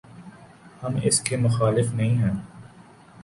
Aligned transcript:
ہم 0.83 0.95
اس 1.03 1.21
کے 1.21 1.37
مخالف 1.37 1.93
نہیں 1.93 2.17
ہیں۔ 2.17 2.33